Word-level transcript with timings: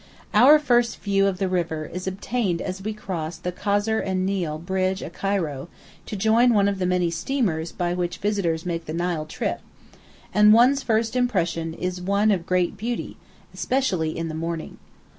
Our 0.33 0.57
first 0.57 0.99
view 1.01 1.27
of 1.27 1.37
the 1.37 1.47
river 1.47 1.85
is 1.85 2.07
obtained 2.07 2.59
as 2.59 2.81
we 2.81 2.91
cross 2.91 3.37
the 3.37 3.51
Kasr 3.51 4.01
en 4.03 4.25
Nil 4.25 4.57
bridge 4.57 5.03
at 5.03 5.13
Cairo 5.13 5.67
to 6.07 6.15
join 6.15 6.55
one 6.55 6.67
of 6.67 6.79
the 6.79 6.87
many 6.87 7.11
steamers 7.11 7.71
by 7.71 7.93
which 7.93 8.17
visitors 8.17 8.65
make 8.65 8.85
the 8.85 8.95
Nile 8.95 9.27
trip, 9.27 9.59
and 10.33 10.53
one's 10.53 10.81
first 10.81 11.15
impression 11.15 11.75
is 11.75 12.01
one 12.01 12.31
of 12.31 12.47
great 12.47 12.77
beauty, 12.77 13.15
especially 13.53 14.17
in 14.17 14.27
the 14.27 14.33
early 14.33 14.39
morning. 14.41 14.77